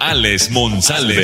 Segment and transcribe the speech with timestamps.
[0.00, 1.22] Alex Monsalve.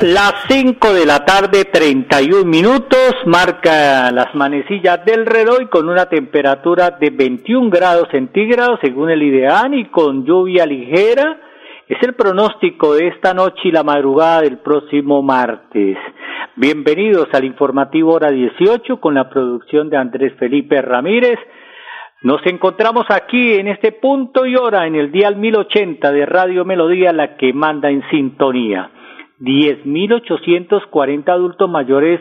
[0.00, 6.90] Las 5 de la tarde, 31 minutos, marca las manecillas del reloj con una temperatura
[6.90, 11.38] de 21 grados centígrados según el IDEAN y con lluvia ligera.
[11.86, 15.96] Es el pronóstico de esta noche y la madrugada del próximo martes.
[16.56, 21.38] Bienvenidos al informativo hora 18 con la producción de Andrés Felipe Ramírez.
[22.22, 27.12] Nos encontramos aquí en este punto y hora en el dial 1080 de Radio Melodía,
[27.12, 28.90] la que manda en sintonía.
[29.40, 32.20] 10.840 adultos mayores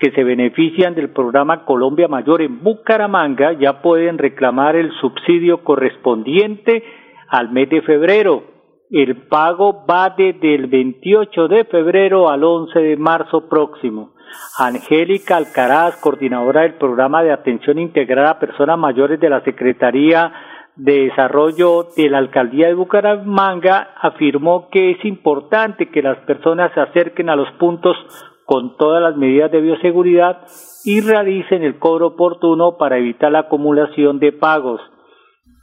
[0.00, 6.82] que se benefician del programa Colombia Mayor en Bucaramanga ya pueden reclamar el subsidio correspondiente
[7.28, 8.55] al mes de febrero.
[8.90, 14.12] El pago va desde el 28 de febrero al 11 de marzo próximo.
[14.58, 20.32] Angélica Alcaraz, coordinadora del programa de atención integrada a personas mayores de la Secretaría
[20.76, 26.80] de Desarrollo de la Alcaldía de Bucaramanga afirmó que es importante que las personas se
[26.80, 27.96] acerquen a los puntos
[28.44, 30.42] con todas las medidas de bioseguridad
[30.84, 34.80] y realicen el cobro oportuno para evitar la acumulación de pagos.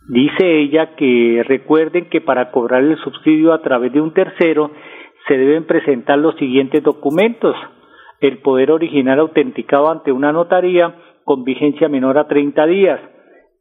[0.07, 4.71] Dice ella que recuerden que para cobrar el subsidio a través de un tercero
[5.27, 7.55] se deben presentar los siguientes documentos.
[8.19, 12.99] El poder original autenticado ante una notaría con vigencia menor a 30 días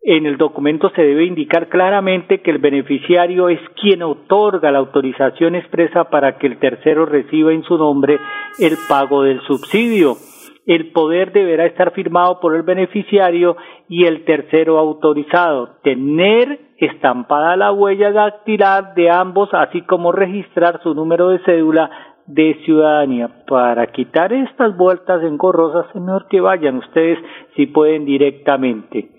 [0.05, 5.55] en el documento se debe indicar claramente que el beneficiario es quien otorga la autorización
[5.55, 8.19] expresa para que el tercero reciba en su nombre
[8.59, 10.17] el pago del subsidio.
[10.65, 13.57] El poder deberá estar firmado por el beneficiario
[13.89, 15.79] y el tercero autorizado.
[15.83, 21.91] Tener estampada la huella dactilar de ambos, así como registrar su número de cédula
[22.27, 23.45] de ciudadanía.
[23.49, 27.19] Para quitar estas vueltas engorrosas, es mejor que vayan ustedes
[27.57, 29.11] si pueden directamente.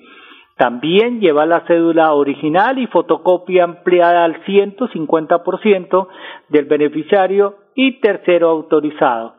[0.58, 6.08] También lleva la cédula original y fotocopia ampliada al 150%
[6.50, 9.34] del beneficiario y tercero autorizado.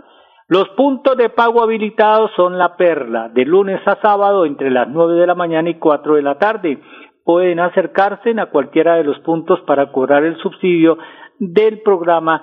[0.47, 5.15] Los puntos de pago habilitados son la perla, de lunes a sábado entre las 9
[5.15, 6.79] de la mañana y 4 de la tarde.
[7.25, 10.99] Pueden acercarse a cualquiera de los puntos para cobrar el subsidio
[11.39, 12.43] del programa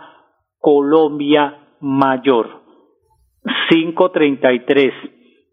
[0.59, 2.61] Colombia Mayor.
[3.69, 4.93] 533.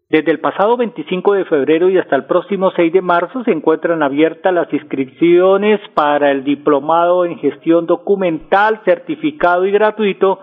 [0.09, 4.01] Desde el pasado 25 de febrero y hasta el próximo 6 de marzo se encuentran
[4.01, 10.39] abiertas las inscripciones para el diplomado en gestión documental certificado y gratuito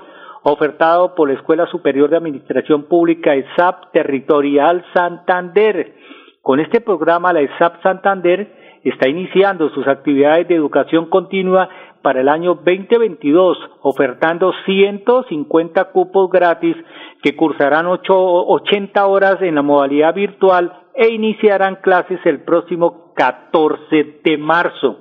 [0.53, 5.95] ofertado por la Escuela Superior de Administración Pública ESAP Territorial Santander.
[6.41, 11.69] Con este programa la ESAP Santander está iniciando sus actividades de educación continua
[12.01, 16.77] para el año 2022, ofertando 150 cupos gratis
[17.25, 24.39] que cursarán 80 horas en la modalidad virtual e iniciarán clases el próximo 14 de
[24.39, 24.99] marzo.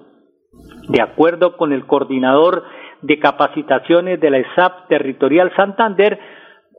[0.90, 2.64] De acuerdo con el coordinador
[3.06, 6.20] de capacitaciones de la ESAP Territorial Santander,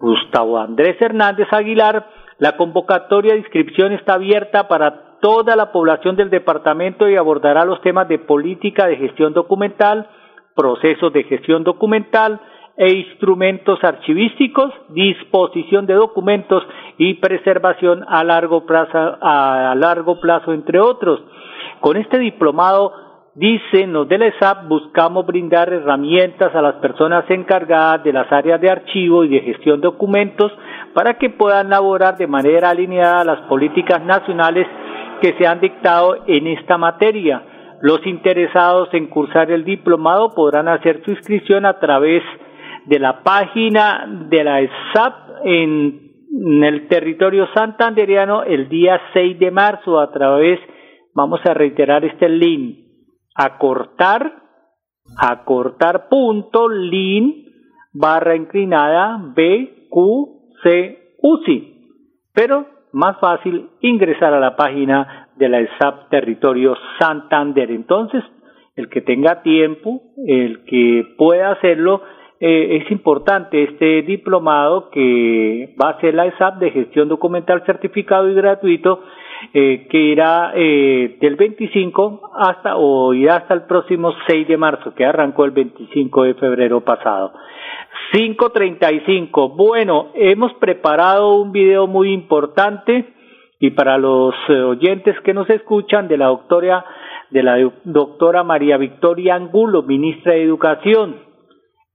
[0.01, 2.07] Gustavo Andrés Hernández Aguilar,
[2.39, 7.81] la convocatoria de inscripción está abierta para toda la población del departamento y abordará los
[7.81, 10.09] temas de política de gestión documental,
[10.55, 12.41] procesos de gestión documental
[12.77, 16.63] e instrumentos archivísticos, disposición de documentos
[16.99, 21.21] y preservación a largo plazo, a largo plazo entre otros.
[21.81, 23.06] Con este diplomado,
[23.37, 28.61] dicen los de la ESAP, buscamos brindar herramientas a las personas encargadas de las áreas
[28.61, 30.51] de archivo y de gestión de documentos
[30.95, 34.67] para que puedan laborar de manera alineada a las políticas nacionales
[35.21, 37.43] que se han dictado en esta materia.
[37.83, 42.23] Los interesados en cursar el diplomado podrán hacer su inscripción a través
[42.87, 46.07] de la página de la ESAP en,
[46.63, 50.01] el territorio santanderiano el día 6 de marzo.
[50.01, 50.59] A través,
[51.15, 52.86] vamos a reiterar este link,
[53.37, 54.33] acortar,
[55.19, 57.47] acortar punto link
[57.93, 60.99] barra inclinada B Q C.
[62.35, 67.71] Pero más fácil ingresar a la página de la ESAP Territorio Santander.
[67.71, 68.25] Entonces,
[68.75, 72.03] el que tenga tiempo, el que pueda hacerlo,
[72.41, 78.29] eh, es importante este diplomado que va a ser la ESAP de gestión documental certificado
[78.29, 79.03] y gratuito
[79.53, 84.95] eh, que irá eh, del 25 hasta o irá hasta el próximo 6 de marzo,
[84.95, 87.33] que arrancó el 25 de febrero pasado.
[88.13, 89.51] 535.
[89.51, 93.15] Bueno, hemos preparado un video muy importante
[93.59, 96.85] y para los eh, oyentes que nos escuchan de la doctora
[97.31, 101.17] de la doctora María Victoria Angulo, ministra de Educación.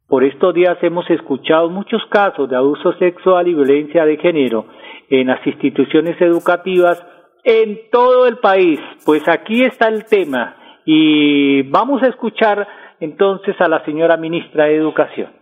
[0.07, 4.65] Por estos días hemos escuchado muchos casos de abuso sexual y violencia de género
[5.09, 7.01] en las instituciones educativas
[7.43, 8.79] en todo el país.
[9.05, 10.55] Pues aquí está el tema
[10.85, 12.67] y vamos a escuchar
[12.99, 15.40] entonces a la señora ministra de Educación.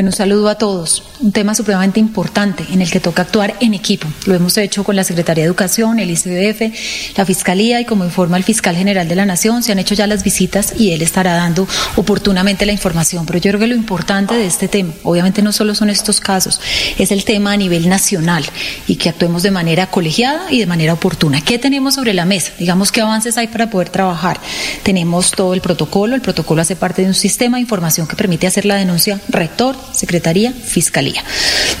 [0.00, 1.02] Bueno, un saludo a todos.
[1.20, 4.08] Un tema supremamente importante en el que toca actuar en equipo.
[4.24, 8.38] Lo hemos hecho con la Secretaría de Educación, el ICBF, la Fiscalía y como informa
[8.38, 11.34] el Fiscal General de la Nación, se han hecho ya las visitas y él estará
[11.34, 13.26] dando oportunamente la información.
[13.26, 16.62] Pero yo creo que lo importante de este tema, obviamente no solo son estos casos,
[16.96, 18.46] es el tema a nivel nacional
[18.86, 21.42] y que actuemos de manera colegiada y de manera oportuna.
[21.42, 22.52] ¿Qué tenemos sobre la mesa?
[22.58, 24.40] Digamos, ¿qué avances hay para poder trabajar?
[24.82, 26.14] Tenemos todo el protocolo.
[26.14, 29.76] El protocolo hace parte de un sistema de información que permite hacer la denuncia rector
[29.92, 31.24] Secretaría, Fiscalía.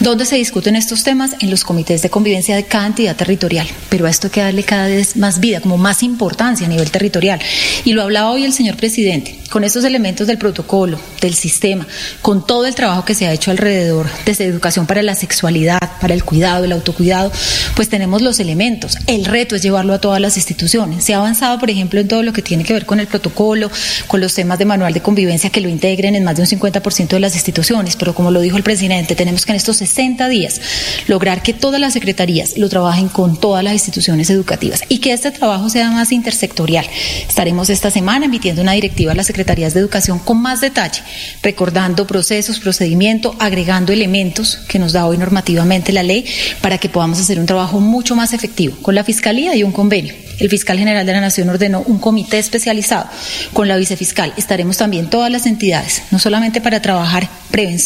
[0.00, 1.32] ¿Dónde se discuten estos temas?
[1.40, 3.66] En los comités de convivencia de cada entidad territorial.
[3.88, 6.90] Pero a esto hay que darle cada vez más vida, como más importancia a nivel
[6.90, 7.40] territorial.
[7.84, 9.38] Y lo hablaba hoy el señor presidente.
[9.50, 11.86] Con estos elementos del protocolo, del sistema,
[12.22, 16.14] con todo el trabajo que se ha hecho alrededor desde educación para la sexualidad, para
[16.14, 17.32] el cuidado, el autocuidado,
[17.74, 18.96] pues tenemos los elementos.
[19.08, 21.04] El reto es llevarlo a todas las instituciones.
[21.04, 23.70] Se ha avanzado, por ejemplo, en todo lo que tiene que ver con el protocolo,
[24.06, 27.08] con los temas de manual de convivencia que lo integren en más de un 50%
[27.08, 30.60] de las instituciones pero como lo dijo el presidente, tenemos que en estos 60 días
[31.06, 35.30] lograr que todas las secretarías lo trabajen con todas las instituciones educativas y que este
[35.30, 36.86] trabajo sea más intersectorial.
[37.28, 41.02] Estaremos esta semana emitiendo una directiva a las secretarías de educación con más detalle,
[41.42, 46.24] recordando procesos, procedimiento, agregando elementos que nos da hoy normativamente la ley
[46.60, 50.14] para que podamos hacer un trabajo mucho más efectivo con la Fiscalía y un convenio.
[50.40, 53.06] El fiscal general de la Nación ordenó un comité especializado
[53.52, 54.32] con la vicefiscal.
[54.38, 57.79] Estaremos también todas las entidades, no solamente para trabajar prevención,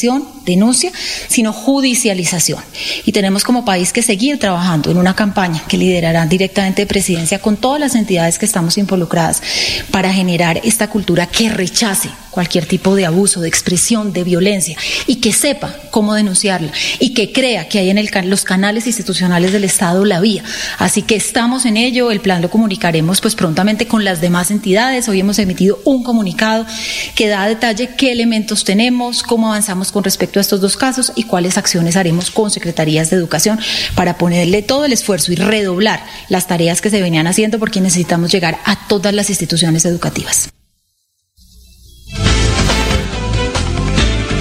[0.44, 0.92] denuncia,
[1.28, 2.62] sino judicialización.
[3.04, 7.38] Y tenemos como país que seguir trabajando en una campaña que liderarán directamente de presidencia
[7.38, 9.42] con todas las entidades que estamos involucradas
[9.90, 14.76] para generar esta cultura que rechace cualquier tipo de abuso, de expresión, de violencia
[15.06, 19.52] y que sepa cómo denunciarla y que crea que hay en el, los canales institucionales
[19.52, 20.42] del Estado la vía.
[20.78, 25.08] Así que estamos en ello, el plan lo comunicaremos pues prontamente con las demás entidades.
[25.08, 26.66] Hoy hemos emitido un comunicado
[27.14, 31.22] que da detalle qué elementos tenemos, cómo avanzamos con respecto a estos dos casos y
[31.22, 33.60] cuáles acciones haremos con secretarías de educación
[33.94, 38.32] para ponerle todo el esfuerzo y redoblar las tareas que se venían haciendo porque necesitamos
[38.32, 40.48] llegar a todas las instituciones educativas.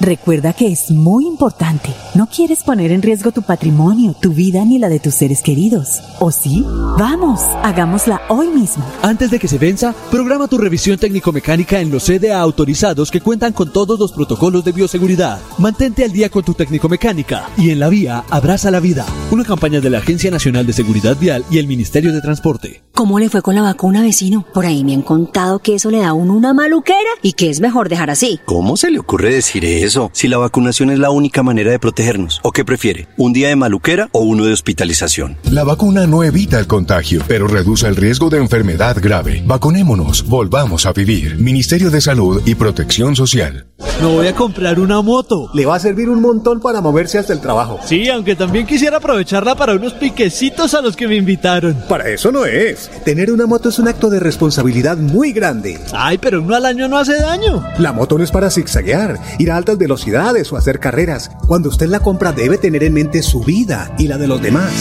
[0.00, 1.90] Recuerda que es muy importante.
[2.14, 6.00] No quieres poner en riesgo tu patrimonio, tu vida ni la de tus seres queridos.
[6.20, 6.64] ¿O sí?
[6.98, 8.84] Vamos, hagámosla hoy mismo.
[9.02, 13.52] Antes de que se venza, programa tu revisión técnico-mecánica en los CDA autorizados que cuentan
[13.52, 15.40] con todos los protocolos de bioseguridad.
[15.58, 19.06] Mantente al día con tu técnico-mecánica y en la vía abraza la vida.
[19.30, 22.82] Una campaña de la Agencia Nacional de Seguridad Vial y el Ministerio de Transporte.
[22.92, 24.44] ¿Cómo le fue con la vacuna, vecino?
[24.54, 27.50] Por ahí me han contado que eso le da a uno una maluquera y que
[27.50, 28.38] es mejor dejar así.
[28.44, 29.83] ¿Cómo se le ocurre decir eso?
[29.84, 32.40] Eso si la vacunación es la única manera de protegernos?
[32.42, 33.06] ¿O qué prefiere?
[33.16, 35.36] ¿Un día de maluquera o uno de hospitalización?
[35.50, 39.42] La vacuna no evita el contagio, pero reduce el riesgo de enfermedad grave.
[39.46, 41.36] Vacunémonos, volvamos a vivir.
[41.38, 43.66] Ministerio de Salud y Protección Social.
[44.00, 45.50] Me voy a comprar una moto.
[45.54, 47.78] Le va a servir un montón para moverse hasta el trabajo.
[47.84, 51.76] Sí, aunque también quisiera aprovecharla para unos piquecitos a los que me invitaron.
[51.88, 52.90] Para eso no es.
[53.04, 55.78] Tener una moto es un acto de responsabilidad muy grande.
[55.92, 57.64] Ay, pero uno al año no hace daño.
[57.78, 61.30] La moto no es para zigzaguear, ir a altas velocidades o hacer carreras.
[61.46, 64.72] Cuando usted la compra debe tener en mente su vida y la de los demás.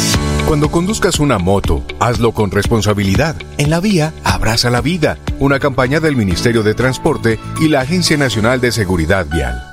[0.47, 3.35] Cuando conduzcas una moto, hazlo con responsabilidad.
[3.57, 5.17] En la vía, abraza la vida.
[5.39, 9.72] Una campaña del Ministerio de Transporte y la Agencia Nacional de Seguridad Vial.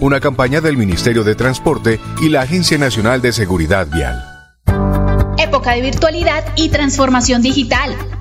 [0.00, 4.18] Una campaña del Ministerio de Transporte y la Agencia Nacional de Seguridad Vial.
[5.36, 7.94] Época de virtualidad y transformación digital.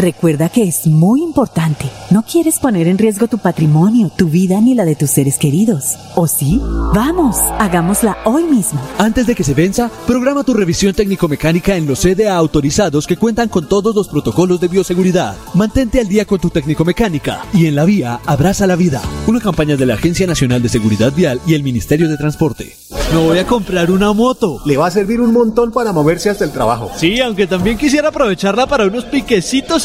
[0.00, 1.84] Recuerda que es muy importante.
[2.10, 5.96] No quieres poner en riesgo tu patrimonio, tu vida ni la de tus seres queridos.
[6.14, 6.58] ¿O sí?
[6.94, 8.80] Vamos, hagámosla hoy mismo.
[8.96, 13.50] Antes de que se venza, programa tu revisión técnico-mecánica en los CDA autorizados que cuentan
[13.50, 15.36] con todos los protocolos de bioseguridad.
[15.52, 19.02] Mantente al día con tu técnico-mecánica y en la vía abraza la vida.
[19.26, 22.74] Una campaña de la Agencia Nacional de Seguridad Vial y el Ministerio de Transporte.
[23.12, 24.62] Me voy a comprar una moto.
[24.64, 26.92] Le va a servir un montón para moverse hasta el trabajo.
[26.96, 29.84] Sí, aunque también quisiera aprovecharla para unos piquecitos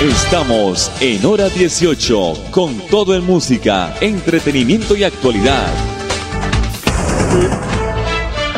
[0.00, 5.68] Estamos en hora 18 con todo en música, entretenimiento y actualidad.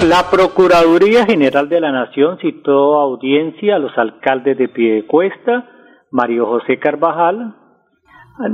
[0.06, 5.68] La Procuraduría General de la Nación citó a audiencia a los alcaldes de Piedecuesta,
[6.12, 7.56] Mario José Carvajal,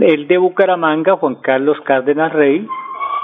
[0.00, 2.66] el de Bucaramanga, Juan Carlos Cárdenas Rey,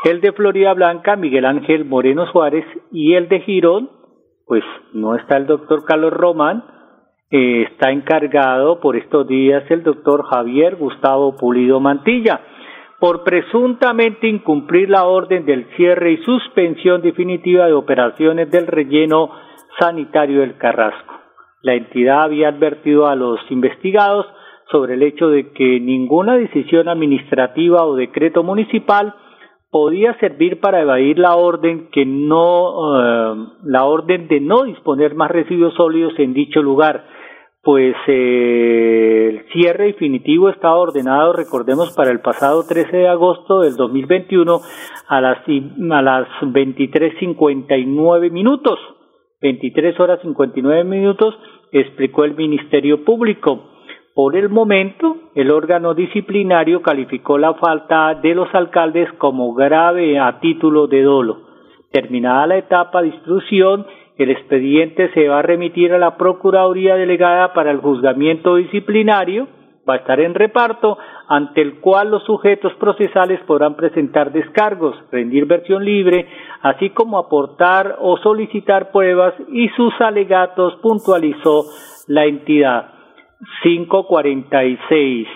[0.05, 3.89] el de Florida Blanca, Miguel Ángel Moreno Suárez, y el de Girón,
[4.45, 6.74] pues no está el doctor Carlos Román,
[7.37, 12.41] eh, está encargado por estos días el doctor Javier Gustavo Pulido Mantilla
[13.01, 19.33] por presuntamente incumplir la orden del cierre y suspensión definitiva de operaciones del relleno
[19.81, 21.13] sanitario del Carrasco.
[21.63, 24.27] La entidad había advertido a los investigados
[24.71, 29.13] sobre el hecho de que ninguna decisión administrativa o decreto municipal
[29.73, 35.33] podía servir para evadir la orden que no eh, la orden de no disponer más
[35.33, 37.24] residuos sólidos en dicho lugar
[37.65, 43.77] pues eh, el cierre definitivo estaba ordenado, recordemos, para el pasado 13 de agosto del
[43.77, 44.61] 2021
[45.09, 48.79] a las, a las 23.59 minutos.
[49.41, 51.35] 23 horas 59 minutos,
[51.73, 53.71] explicó el Ministerio Público.
[54.15, 60.39] Por el momento, el órgano disciplinario calificó la falta de los alcaldes como grave a
[60.39, 61.39] título de dolo.
[61.91, 67.53] Terminada la etapa de instrucción, el expediente se va a remitir a la Procuraduría Delegada
[67.53, 69.49] para el juzgamiento disciplinario,
[69.89, 70.97] va a estar en reparto,
[71.29, 76.27] ante el cual los sujetos procesales podrán presentar descargos, rendir versión libre,
[76.63, 81.65] así como aportar o solicitar pruebas y sus alegatos, puntualizó
[82.09, 82.93] la entidad.
[83.63, 85.29] 546.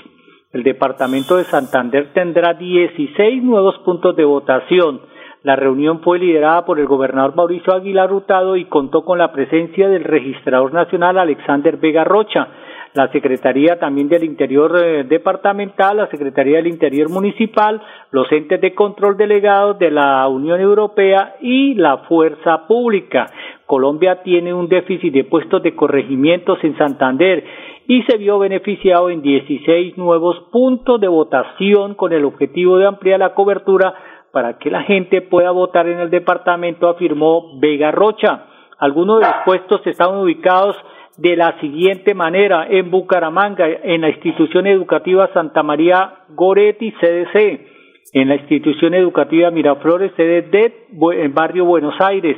[0.53, 5.01] El departamento de Santander tendrá 16 nuevos puntos de votación.
[5.45, 9.89] La reunión fue liderada por el gobernador Mauricio Aguilar Hurtado y contó con la presencia
[9.89, 12.49] del registrador nacional Alexander Vega Rocha,
[12.95, 17.81] la Secretaría también del Interior eh, Departamental, la Secretaría del Interior Municipal,
[18.11, 23.27] los entes de control delegados de la Unión Europea y la Fuerza Pública.
[23.67, 27.45] Colombia tiene un déficit de puestos de corregimientos en Santander
[27.87, 33.21] y se vio beneficiado en 16 nuevos puntos de votación con el objetivo de ampliar
[33.21, 33.95] la cobertura
[34.33, 38.47] para que la gente pueda votar en el departamento, afirmó Vega Rocha.
[38.79, 40.77] Algunos de los puestos estaban ubicados
[41.17, 47.67] de la siguiente manera en Bucaramanga, en la institución educativa Santa María Goretti, CDC,
[48.13, 50.73] en la institución educativa Miraflores, CDD,
[51.13, 52.37] en barrio Buenos Aires,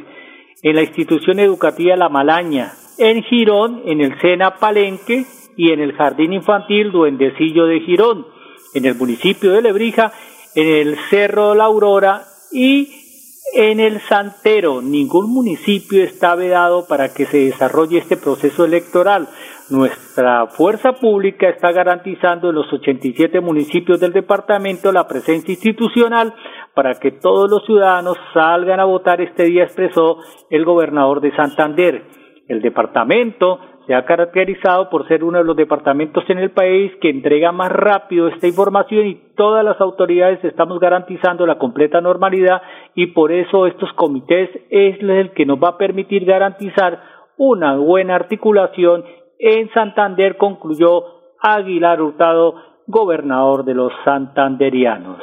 [0.62, 2.68] en la institución educativa La Malaña,
[2.98, 5.24] en Girón, en el Sena Palenque,
[5.60, 8.26] y en el Jardín Infantil Duendecillo de Girón,
[8.72, 10.10] en el municipio de Lebrija,
[10.54, 12.88] en el Cerro de la Aurora y
[13.54, 14.80] en el Santero.
[14.82, 19.28] Ningún municipio está vedado para que se desarrolle este proceso electoral.
[19.70, 26.34] Nuestra fuerza pública está garantizando en los 87 municipios del departamento la presencia institucional
[26.74, 30.18] para que todos los ciudadanos salgan a votar este día, expresó
[30.50, 32.04] el gobernador de Santander.
[32.48, 33.60] El departamento
[33.90, 37.72] se ha caracterizado por ser uno de los departamentos en el país que entrega más
[37.72, 42.62] rápido esta información y todas las autoridades estamos garantizando la completa normalidad
[42.94, 47.00] y por eso estos comités es el que nos va a permitir garantizar
[47.36, 49.04] una buena articulación
[49.40, 51.06] en Santander, concluyó
[51.40, 52.54] Aguilar Hurtado,
[52.86, 55.18] gobernador de los santanderianos.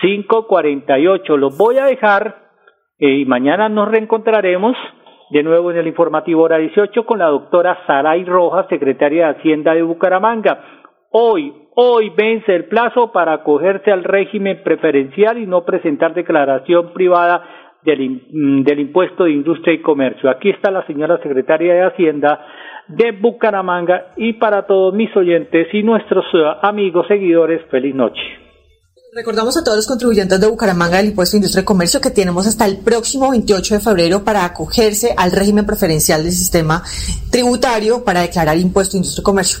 [0.00, 2.48] 548, los voy a dejar
[2.98, 4.74] eh, y mañana nos reencontraremos
[5.30, 9.74] de nuevo en el informativo hora 18 con la doctora Saray Rojas, secretaria de Hacienda
[9.74, 10.60] de Bucaramanga.
[11.12, 17.42] Hoy, hoy vence el plazo para acogerse al régimen preferencial y no presentar declaración privada
[17.82, 20.28] del, mm, del impuesto de industria y comercio.
[20.28, 22.44] Aquí está la señora secretaria de Hacienda
[22.88, 28.49] de Bucaramanga y para todos mis oyentes y nuestros eh, amigos seguidores, feliz noche.
[29.12, 32.46] Recordamos a todos los contribuyentes de Bucaramanga del Impuesto de Industria y Comercio que tenemos
[32.46, 36.84] hasta el próximo 28 de febrero para acogerse al régimen preferencial del sistema
[37.30, 39.60] tributario para declarar impuesto industria y comercio.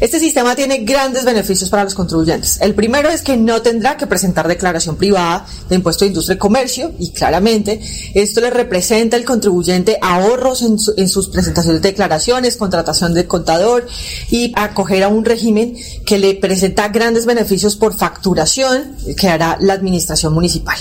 [0.00, 2.60] Este sistema tiene grandes beneficios para los contribuyentes.
[2.60, 6.38] El primero es que no tendrá que presentar declaración privada de impuesto de industria y
[6.38, 7.80] comercio y claramente
[8.14, 13.86] esto le representa al contribuyente ahorros en, en sus presentaciones de declaraciones, contratación de contador
[14.30, 15.76] y acoger a un régimen
[16.06, 20.76] que le presenta grandes beneficios por facturación que hará la administración municipal.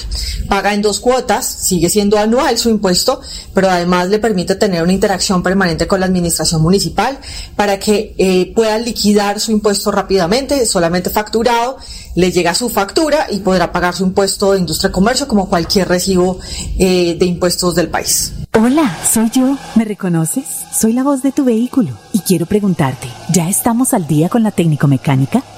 [0.48, 3.22] Paga en dos cuotas, sigue siendo anual su impuesto,
[3.54, 6.27] pero además le permite tener una interacción permanente con la administración
[6.60, 7.20] municipal
[7.56, 11.78] para que eh, pueda liquidar su impuesto rápidamente, solamente facturado,
[12.16, 15.88] le llega su factura y podrá pagar su impuesto de industria y comercio como cualquier
[15.88, 16.40] recibo
[16.80, 18.34] eh, de impuestos del país.
[18.54, 19.58] Hola, soy yo.
[19.76, 20.46] ¿Me reconoces?
[20.72, 24.52] Soy la voz de tu vehículo y quiero preguntarte, ¿ya estamos al día con la
[24.52, 25.44] técnico mecánica?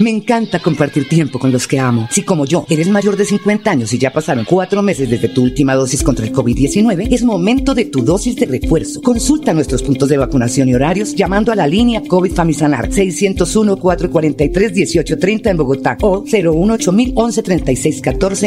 [0.00, 2.08] Me encanta compartir tiempo con los que amo.
[2.10, 5.42] Si como yo eres mayor de 50 años y ya pasaron cuatro meses desde tu
[5.42, 9.02] última dosis contra el COVID-19, es momento de tu dosis de refuerzo.
[9.02, 15.56] Consulta nuestros puntos de vacunación y horarios llamando a la línea COVID Famisanar 601-443-1830 en
[15.58, 16.94] Bogotá o 018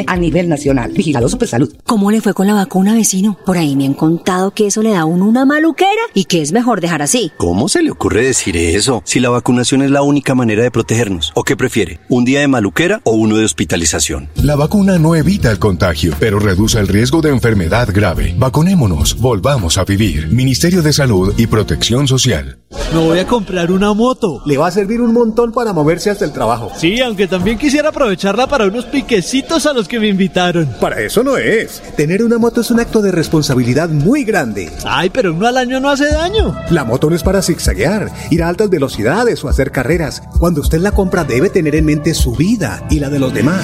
[0.08, 0.92] a nivel nacional.
[0.92, 1.72] Vigilado Supersalud.
[1.86, 3.38] ¿Cómo le fue con la vacuna, vecino?
[3.46, 6.42] Por ahí me han contado que eso le da a uno una maluquera y que
[6.42, 7.32] es mejor dejar así.
[7.38, 9.04] ¿Cómo se le ocurre decir eso?
[9.06, 11.32] Si la vacunación es la única manera de protegernos.
[11.44, 12.00] ¿O qué prefiere?
[12.08, 14.30] ¿Un día de maluquera o uno de hospitalización?
[14.36, 18.34] La vacuna no evita el contagio, pero reduce el riesgo de enfermedad grave.
[18.38, 20.30] Vacunémonos, volvamos a vivir.
[20.30, 22.60] Ministerio de Salud y Protección Social.
[22.94, 24.42] Me voy a comprar una moto.
[24.46, 26.72] Le va a servir un montón para moverse hasta el trabajo.
[26.78, 30.70] Sí, aunque también quisiera aprovecharla para unos piquecitos a los que me invitaron.
[30.80, 31.82] Para eso no es.
[31.98, 34.72] Tener una moto es un acto de responsabilidad muy grande.
[34.86, 36.56] Ay, pero uno al año no hace daño.
[36.70, 40.24] La moto no es para zigzaguear, ir a altas velocidades o hacer carreras.
[40.40, 43.64] Cuando usted la compra debe tener en mente su vida y la de los demás.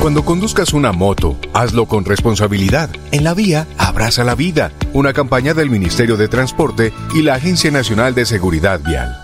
[0.00, 2.90] Cuando conduzcas una moto, hazlo con responsabilidad.
[3.12, 4.72] En la vía, abraza la vida.
[4.92, 9.23] Una campaña del Ministerio de Transporte y la Agencia Nacional de Seguridad Vial.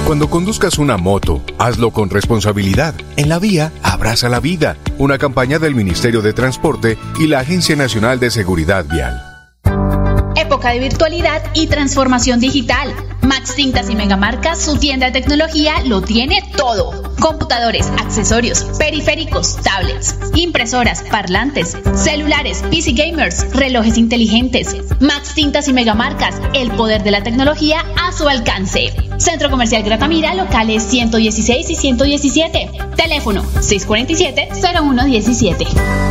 [0.11, 2.93] Cuando conduzcas una moto, hazlo con responsabilidad.
[3.15, 4.75] En la vía, abraza la vida.
[4.97, 9.23] Una campaña del Ministerio de Transporte y la Agencia Nacional de Seguridad Vial.
[10.35, 12.93] Época de virtualidad y transformación digital.
[13.21, 17.15] Max Tintas y Megamarcas, su tienda de tecnología, lo tiene todo.
[17.21, 24.75] Computadores, accesorios, periféricos, tablets, impresoras, parlantes, celulares, PC gamers, relojes inteligentes.
[24.99, 28.93] Max Tintas y Megamarcas, el poder de la tecnología a su alcance.
[29.21, 32.71] Centro Comercial Gratamira, locales 116 y 117.
[32.95, 36.10] Teléfono 647-0117.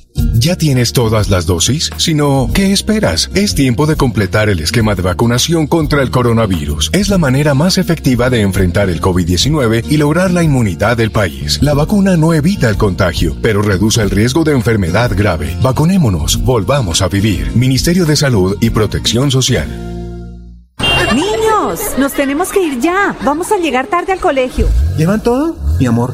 [0.33, 1.91] ¿Ya tienes todas las dosis?
[1.97, 3.29] Si no, ¿qué esperas?
[3.35, 6.89] Es tiempo de completar el esquema de vacunación contra el coronavirus.
[6.93, 11.59] Es la manera más efectiva de enfrentar el COVID-19 y lograr la inmunidad del país.
[11.61, 15.55] La vacuna no evita el contagio, pero reduce el riesgo de enfermedad grave.
[15.61, 17.51] Vacunémonos, volvamos a vivir.
[17.55, 19.67] Ministerio de Salud y Protección Social.
[21.13, 23.15] Niños, nos tenemos que ir ya.
[23.23, 24.67] Vamos a llegar tarde al colegio.
[24.97, 25.57] ¿Llevan todo?
[25.79, 26.13] Mi amor,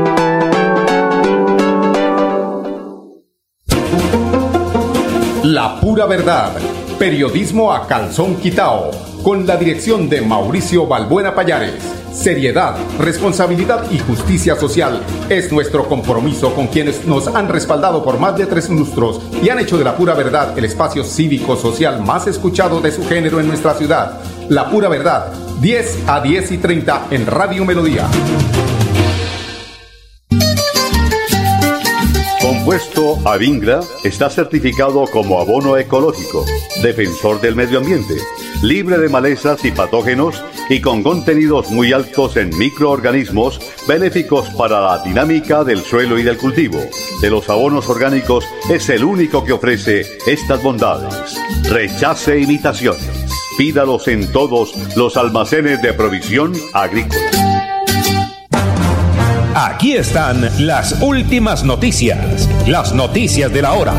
[5.43, 6.51] La pura verdad.
[6.99, 8.91] Periodismo a calzón quitao.
[9.23, 11.81] Con la dirección de Mauricio Balbuena Payares.
[12.13, 18.37] Seriedad, responsabilidad y justicia social es nuestro compromiso con quienes nos han respaldado por más
[18.37, 22.79] de tres lustros y han hecho de la pura verdad el espacio cívico-social más escuchado
[22.79, 24.19] de su género en nuestra ciudad.
[24.49, 28.07] La pura verdad, 10 a 10 y 30 en Radio Melodía.
[32.61, 36.45] Compuesto Avingra está certificado como abono ecológico,
[36.83, 38.13] defensor del medio ambiente,
[38.61, 45.03] libre de malezas y patógenos y con contenidos muy altos en microorganismos benéficos para la
[45.03, 46.77] dinámica del suelo y del cultivo.
[47.19, 51.35] De los abonos orgánicos es el único que ofrece estas bondades.
[51.67, 53.09] Rechace imitaciones.
[53.57, 57.50] Pídalos en todos los almacenes de provisión agrícola.
[59.53, 63.93] Aquí están las últimas noticias, las noticias de la hora.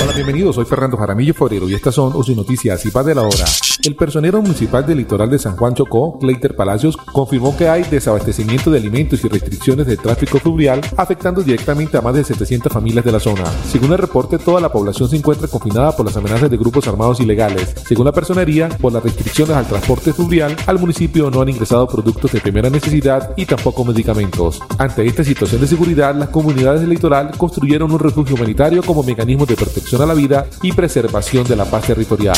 [0.00, 0.54] Hola, bienvenidos.
[0.54, 3.44] Soy Fernando Jaramillo Forero y estas son UCI Noticias y Paz de la Hora.
[3.84, 8.70] El personero municipal del litoral de San Juan Chocó, Cleiter Palacios, confirmó que hay desabastecimiento
[8.70, 13.12] de alimentos y restricciones de tráfico fluvial afectando directamente a más de 700 familias de
[13.12, 13.44] la zona.
[13.68, 17.20] Según el reporte, toda la población se encuentra confinada por las amenazas de grupos armados
[17.20, 17.74] ilegales.
[17.86, 22.32] Según la personería, por las restricciones al transporte fluvial, al municipio no han ingresado productos
[22.32, 24.62] de primera necesidad y tampoco medicamentos.
[24.78, 29.44] Ante esta situación de seguridad, las comunidades del litoral construyeron un refugio humanitario como mecanismo
[29.44, 32.34] de protección a la vida y preservación de la paz territorial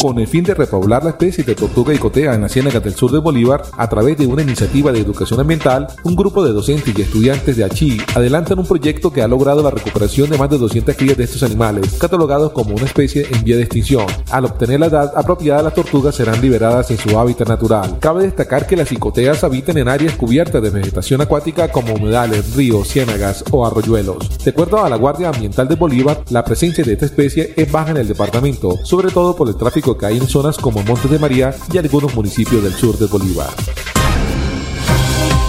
[0.00, 2.94] con el fin de repoblar la especie de tortuga y cotea en la ciénaga del
[2.94, 6.96] sur de Bolívar a través de una iniciativa de educación ambiental, un grupo de docentes
[6.96, 10.58] y estudiantes de Achí adelantan un proyecto que ha logrado la recuperación de más de
[10.58, 14.06] 200 crías de estos animales, catalogados como una especie en vía de extinción.
[14.30, 17.98] Al obtener la edad apropiada, las tortugas serán liberadas en su hábitat natural.
[17.98, 22.88] Cabe destacar que las icoteas habitan en áreas cubiertas de vegetación acuática como humedales, ríos,
[22.88, 24.38] ciénagas o arroyuelos.
[24.44, 27.90] De acuerdo a la Guardia Ambiental de Bolívar, la presencia de esta especie es baja
[27.90, 31.54] en el departamento, sobre todo por el tráfico hay en zonas como Montes de María
[31.72, 33.50] y algunos municipios del sur de Bolívar.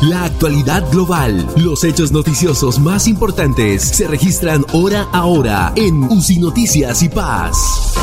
[0.03, 6.37] La actualidad global, los hechos noticiosos más importantes se registran hora a hora en UCI
[6.37, 7.95] Noticias y Paz.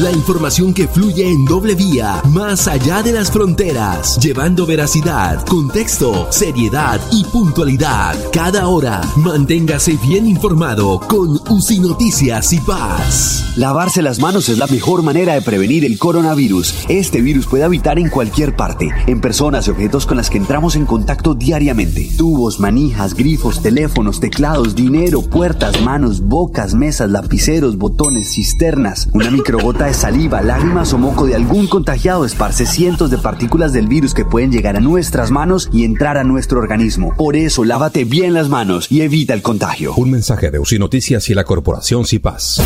[0.00, 6.28] La información que fluye en doble vía, más allá de las fronteras, llevando veracidad, contexto,
[6.30, 8.16] seriedad y puntualidad.
[8.32, 13.52] Cada hora, manténgase bien informado con UCI Noticias y Paz.
[13.56, 16.86] Lavarse las manos es la mejor manera de prevenir el coronavirus.
[16.88, 20.74] Este virus puede habitar en cualquier parte, en personas y objetos con las que entramos
[20.74, 22.08] en contacto diariamente.
[22.16, 29.81] Tubos, manijas, grifos, teléfonos, teclados, dinero, puertas, manos, bocas, mesas, lapiceros, botones, cisternas, una microgota
[29.86, 34.24] de saliva, lágrimas o moco de algún contagiado esparce cientos de partículas del virus que
[34.24, 37.14] pueden llegar a nuestras manos y entrar a nuestro organismo.
[37.16, 39.94] Por eso, lávate bien las manos y evita el contagio.
[39.94, 42.60] Un mensaje de UCI Noticias y la Corporación CIPAS.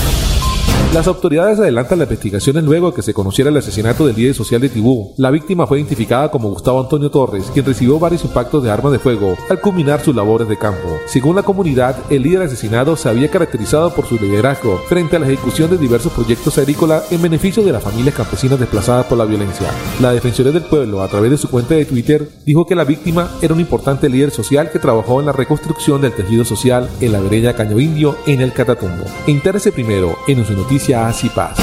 [0.97, 4.63] Las autoridades adelantan las investigaciones luego de que se conociera el asesinato del líder social
[4.63, 5.13] de Tibú.
[5.19, 8.99] La víctima fue identificada como Gustavo Antonio Torres, quien recibió varios impactos de armas de
[8.99, 10.89] fuego al culminar sus labores de campo.
[11.05, 15.27] Según la comunidad, el líder asesinado se había caracterizado por su liderazgo frente a la
[15.27, 19.69] ejecución de diversos proyectos agrícolas en beneficio de las familias campesinas desplazadas por la violencia.
[20.01, 23.33] La Defensoría del Pueblo, a través de su cuenta de Twitter, dijo que la víctima
[23.43, 27.21] era un importante líder social que trabajó en la reconstrucción del tejido social en la
[27.21, 29.05] vereda Caño Indio en el Catatumbo.
[29.27, 31.57] Entérese primero en su noticia y Paz.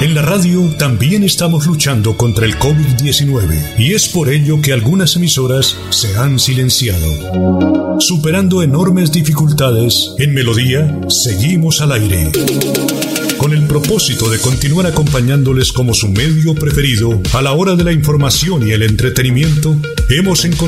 [0.00, 5.14] En la radio también estamos luchando contra el COVID-19 y es por ello que algunas
[5.14, 8.00] emisoras se han silenciado.
[8.00, 12.32] Superando enormes dificultades, en Melodía seguimos al aire.
[13.38, 17.92] Con el propósito de continuar acompañándoles como su medio preferido a la hora de la
[17.92, 19.76] información y el entretenimiento,
[20.08, 20.62] hemos encontrado